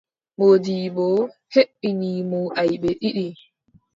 Moodibbo 0.37 1.05
heɓini 1.53 2.09
mo 2.29 2.39
aybe 2.61 2.89
ɗiɗi. 3.01 3.27